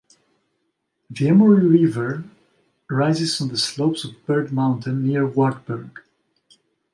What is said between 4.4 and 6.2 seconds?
Mountain near Wartburg.